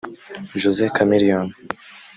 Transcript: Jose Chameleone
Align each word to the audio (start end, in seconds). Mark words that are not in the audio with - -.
Jose 0.61 0.85
Chameleone 0.95 1.53